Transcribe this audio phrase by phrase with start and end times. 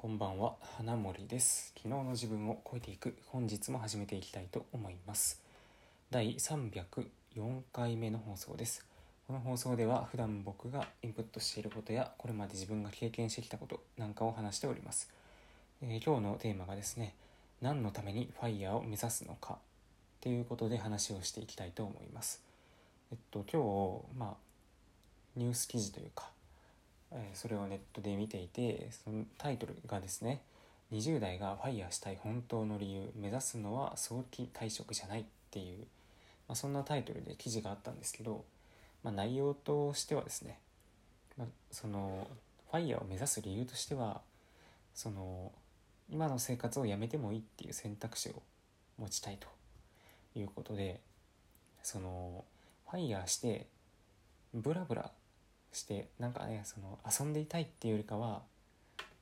[0.00, 1.74] こんばんは花森です。
[1.76, 5.42] 昨日の自分を超えていく本日も始めていきたいと思います。
[6.10, 7.04] 第304
[7.70, 8.86] 回目の放送です。
[9.26, 15.10] この放送では普段僕がインプットしていることやこれまで自分が経験してきたことなんかを話しております、
[15.82, 17.14] えー、今日のテーマがですね
[17.60, 19.56] 何のためにファイヤーを目指すのかっ
[20.22, 22.42] ていうことで話をしていきたいと思います。
[23.12, 24.34] えっと今日まあ
[25.36, 26.30] ニュース記事というか
[27.12, 30.42] えそれをネットで見ていてそのタイトルがですね
[30.92, 35.78] 20代がファイヤーしたい本当の理由目指すのは早期退職じゃないっていう、
[36.48, 38.44] まあ、そんなタイトルで記事があったんですけど、
[39.02, 40.58] まあ、内容としてはですね、
[41.38, 42.26] まあ、その
[42.70, 44.20] ファイヤーを目指す理由としては
[44.94, 45.52] その
[46.10, 48.42] 今の生活をやめてもいいっていう選択肢を
[48.98, 49.46] 持ちたいと
[50.38, 51.00] いうことで
[51.82, 52.44] その
[52.90, 53.66] ファイヤーして
[54.52, 55.10] ブラブラ
[55.72, 58.42] してなんかねその遊んでいたいっていうよりかは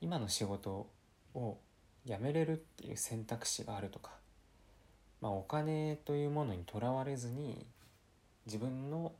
[0.00, 0.88] 今の仕事
[1.34, 1.58] を
[2.06, 4.12] 辞めれるっていう選択肢があるとか、
[5.20, 7.66] まあ、お金というものにとらわれずに
[8.46, 9.12] 自分の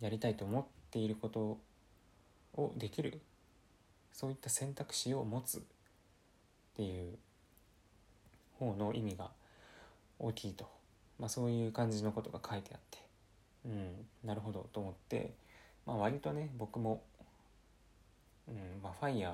[0.00, 1.58] やりたいと思っていること
[2.54, 3.20] をできる
[4.12, 5.60] そういった選択肢を持つっ
[6.76, 7.16] ていう
[8.58, 9.30] 方の意味が
[10.18, 10.68] 大きいと、
[11.20, 12.98] まあ、そういう感じのことが書いてあって
[13.66, 15.34] うんなるほどと思って
[15.88, 17.02] まあ、割とね僕も、
[18.46, 19.32] うんまあ、ファイヤー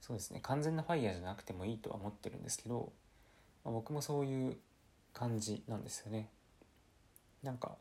[0.00, 2.90] そうですね完全なファイヤーじゃなくてもいいとは思ってるんですけど、
[3.62, 4.56] まあ、僕もそういう
[5.12, 6.28] 感じなんですよね。
[7.42, 7.72] なんか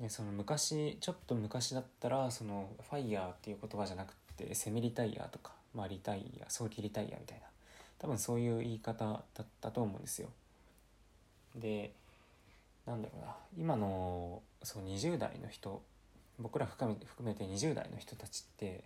[0.00, 7.46] ねその昔ちょっと昔だったらそのファイヤーっていう言葉じゃなくてセミリタイヤとか、まあ、リタイヤ早期リタイヤみたいな
[7.98, 10.28] 多分そういう言い方だったと思うんですよ。
[11.56, 11.92] で
[12.86, 15.82] なんだろうな今のそう20代の人
[16.38, 18.84] 僕ら含め含めて20代の人たちって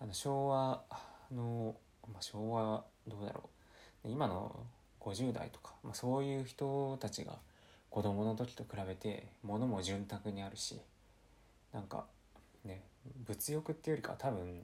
[0.00, 0.82] あの昭和
[1.34, 1.74] の、
[2.12, 3.48] まあ、昭和どうだろ
[4.04, 4.54] う今の
[5.00, 7.38] 50代とか、まあ、そういう人たちが
[7.90, 10.80] 子供の時と比べて物も潤沢にあるし
[11.72, 12.04] なんか
[12.64, 12.82] ね
[13.26, 14.60] 物欲っていうよりかは多分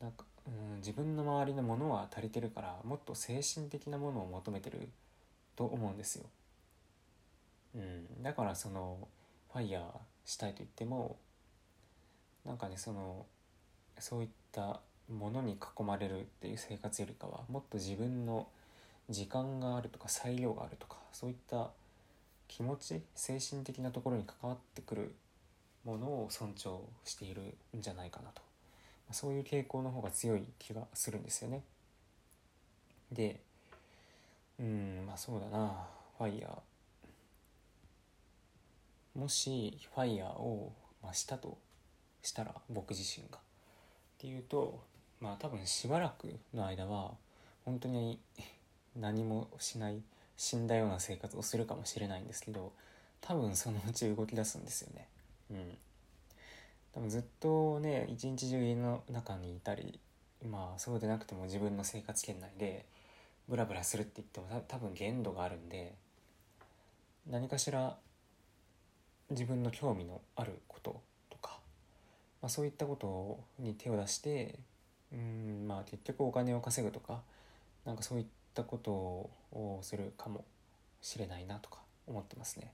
[0.00, 4.88] なんか、うん、自分の周りのものは足りてるからもっと精神的なものを求めてる
[5.54, 6.24] と思うんですよ。
[7.74, 9.08] うん、だからその
[9.52, 9.82] ファイヤー
[10.26, 11.16] したいと言っても
[12.44, 13.24] なんかねその
[13.98, 18.46] そういったものに囲まれるっていう生活よりかはもっと自分の
[19.08, 21.70] 時間があるとか裁量があるとかそういった
[22.48, 25.14] 気持ち精神的なところに関わってくる
[25.84, 27.42] ものを尊重している
[27.76, 28.42] んじゃないかなと。
[29.12, 31.62] そういう傾向の方が強い気がするんですよね。
[33.12, 33.40] で
[34.58, 35.86] うんまあそうだな。
[36.18, 36.75] ファイヤー。
[39.16, 40.72] もしファイヤーを、
[41.02, 41.58] まあ、したと
[42.22, 43.38] したら僕自身が。
[43.38, 43.40] っ
[44.18, 44.82] ていうと
[45.20, 47.12] まあ多分しばらくの間は
[47.64, 48.18] 本当に
[48.94, 50.02] 何もしない
[50.36, 52.72] 死んだような生活をするかもしれないんですけど
[53.20, 55.08] 多分そのうち動き出すんですよね。
[55.50, 55.78] うん。
[56.92, 60.00] 多分ずっとね一日中家の中にいたり
[60.48, 62.86] まあそうでなくても自分の生活圏内で
[63.48, 65.94] ブラブラするって言っても多分限度があるんで
[67.28, 67.96] 何かしら
[69.30, 71.00] 自分の興味のあること
[71.30, 71.58] とか、
[72.42, 74.58] まあ、そういったことに手を出して
[75.12, 77.20] うんまあ結局お金を稼ぐとか
[77.84, 80.44] なんかそういったことをするかも
[81.00, 82.72] しれないなとか思ってますね。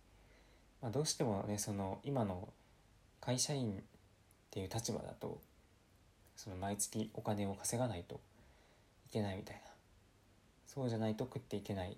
[0.80, 2.48] まあ、どうしてもねその今の
[3.20, 3.74] 会社員っ
[4.50, 5.40] ていう立場だと
[6.36, 8.16] その毎月お金を稼がないと
[9.06, 9.62] いけないみたいな
[10.66, 11.94] そうじゃないと食っていけないっ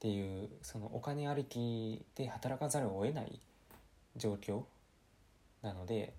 [0.00, 3.40] ていうそのお金ありきで働かざるを得ない
[4.16, 4.62] 状況
[5.62, 6.12] なので、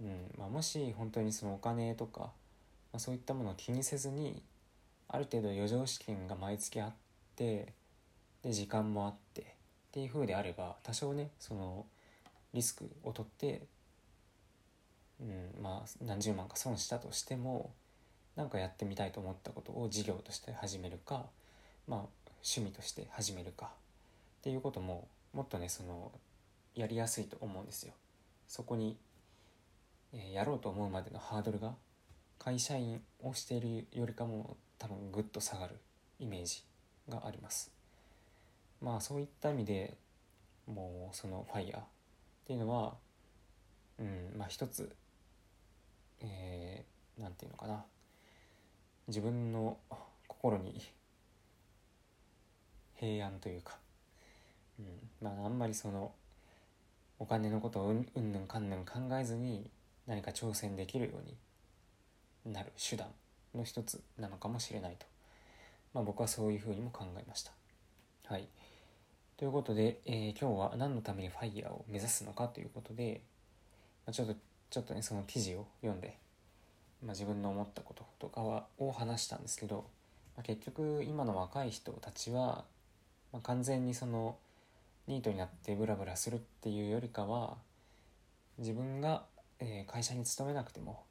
[0.00, 2.30] うんまあ、もし本当にそのお金とか、ま
[2.94, 4.42] あ、そういったものを気にせずに
[5.08, 6.92] ある程度余剰資金が毎月あっ
[7.36, 7.72] て
[8.42, 9.44] で時間もあってっ
[9.92, 11.86] ていう風であれば多少ねその
[12.52, 13.62] リスクを取って、
[15.20, 17.70] うん、まあ何十万か損したとしても
[18.36, 21.24] なんかやってみたいと思ったことを事業として始めるか、
[21.88, 22.00] まあ、
[22.44, 23.68] 趣味として始めるかっ
[24.42, 26.12] ていうことももっとねその
[26.76, 27.94] やりやすいと思うんですよ。
[28.46, 28.96] そこに、
[30.12, 31.74] え、やろうと思うまでのハードルが
[32.38, 35.76] 会社員をしているよりかも多分ぐっと下がる
[36.20, 36.62] イメージ
[37.08, 37.72] があります。
[38.80, 39.96] まあそういった意味で
[40.66, 41.84] もうそのファイヤーっ
[42.46, 42.94] ていうのは
[43.98, 44.94] うんまあ一つ
[46.20, 47.84] えー、なんていうのかな。
[49.08, 49.76] 自分の
[50.26, 50.80] 心に
[52.96, 53.78] 平安というか、
[54.80, 54.86] うん、
[55.22, 56.12] まああんまりその
[57.18, 59.70] お金のことをうんぬんかんぬん考えずに
[60.06, 61.12] 何か挑戦できるよ
[62.44, 63.08] うになる手段
[63.54, 65.06] の一つなのかもしれないと、
[65.94, 67.52] まあ、僕はそういうふうにも考えました。
[68.26, 68.48] はい。
[69.36, 73.20] ということで、えー、今日は何のためにファイヤーを目指すのかということで、
[74.06, 74.34] まあ、ちょっと
[74.70, 76.16] ちょっとねその記事を読んで、
[77.04, 79.86] まあ、自分の思ったこととかはを話したんですけど、
[80.36, 82.64] まあ、結局今の若い人たちは、
[83.32, 84.36] まあ、完全にその
[85.08, 87.56] ニートになってブラブラするっていうよりかは
[88.58, 89.24] 自分が、
[89.60, 91.04] えー、会社に勤めなくても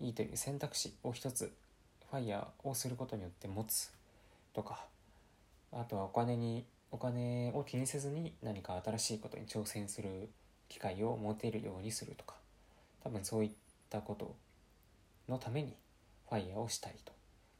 [0.00, 1.52] いいという選択肢を一つ
[2.10, 3.92] ファイヤーをすることによって持つ
[4.52, 4.86] とか
[5.72, 10.28] あとはお金にお金を気にせずに何か新しいことに挑戦する
[10.68, 12.36] 機会を持てるようにするとか
[13.02, 13.50] 多分そういっ
[13.90, 14.34] たこと
[15.28, 15.74] のために
[16.28, 17.12] ファイヤーをしたいと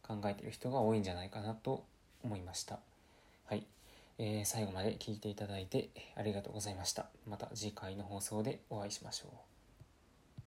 [0.07, 1.85] 考えてる人が多いんじゃないかなと
[2.23, 2.79] 思いました。
[3.47, 3.67] はい、
[4.19, 7.07] えー、最後まで聞いていただいてありがとうございました。
[7.27, 9.54] また次回の放送でお会いしましょう。